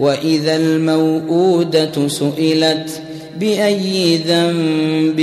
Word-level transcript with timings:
وإذا 0.00 0.56
الموءودة 0.56 2.08
سئلت 2.08 3.02
بأي 3.38 4.16
ذنب 4.16 5.20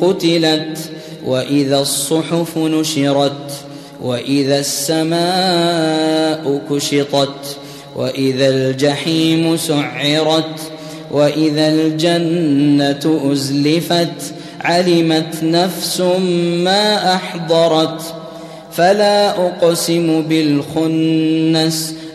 قتلت 0.00 0.78
وإذا 1.26 1.80
الصحف 1.80 2.58
نشرت 2.58 3.50
وإذا 4.02 4.58
السماء 4.58 6.60
كشطت 6.70 7.56
وإذا 7.96 8.48
الجحيم 8.48 9.56
سعرت 9.56 10.60
وإذا 11.10 11.68
الجنة 11.68 13.32
أزلفت 13.32 14.34
علمت 14.60 15.34
نفس 15.42 16.00
ما 16.64 17.14
أحضرت 17.14 18.02
فلا 18.72 19.46
أقسم 19.46 20.22
بالخنس 20.22 21.94